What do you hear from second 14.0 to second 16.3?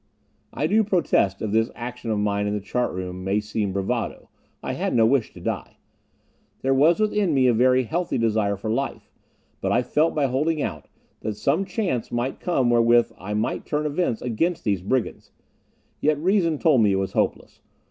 against these brigands. Yet